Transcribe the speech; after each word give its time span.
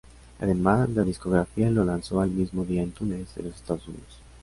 Además, 0.39 0.89
la 0.89 1.03
discográfica 1.03 1.69
lo 1.69 1.85
lanzó 1.85 2.23
el 2.23 2.31
mismo 2.31 2.65
día 2.65 2.81
en 2.81 2.87
iTunes 2.89 3.35
de 3.35 3.43
los 3.43 3.53
Estados 3.55 3.87
Unidos. 3.87 4.17